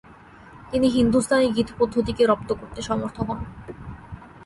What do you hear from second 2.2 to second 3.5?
রপ্ত করতে সমর্থ হন।